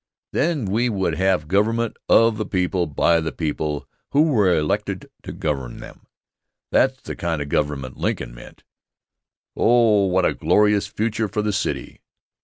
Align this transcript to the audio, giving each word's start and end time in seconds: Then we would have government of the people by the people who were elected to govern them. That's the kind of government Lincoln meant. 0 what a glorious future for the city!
Then 0.31 0.65
we 0.65 0.89
would 0.89 1.13
have 1.13 1.47
government 1.47 1.95
of 2.09 2.37
the 2.37 2.45
people 2.47 2.87
by 2.87 3.19
the 3.19 3.31
people 3.31 3.87
who 4.13 4.23
were 4.33 4.57
elected 4.57 5.07
to 5.21 5.31
govern 5.31 5.77
them. 5.77 6.07
That's 6.71 7.03
the 7.03 7.15
kind 7.15 7.39
of 7.39 7.49
government 7.49 7.97
Lincoln 7.97 8.33
meant. 8.33 8.63
0 9.59 10.07
what 10.07 10.25
a 10.25 10.33
glorious 10.33 10.87
future 10.87 11.27
for 11.27 11.43
the 11.43 11.53
city! 11.53 12.01